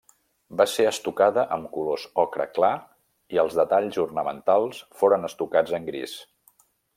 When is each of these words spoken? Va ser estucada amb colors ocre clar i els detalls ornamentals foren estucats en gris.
Va 0.59 0.65
ser 0.69 0.85
estucada 0.91 1.43
amb 1.57 1.67
colors 1.75 2.05
ocre 2.23 2.47
clar 2.55 2.71
i 3.37 3.41
els 3.45 3.59
detalls 3.61 4.01
ornamentals 4.05 4.81
foren 5.03 5.29
estucats 5.33 5.77
en 5.81 5.87
gris. 5.93 6.17